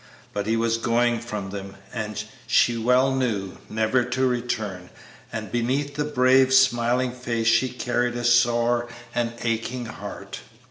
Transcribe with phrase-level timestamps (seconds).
[0.33, 4.89] But he was going from them, as she well knew, never to return,
[5.31, 10.39] and beneath the brave, smiling face she carried a sore and aching heart.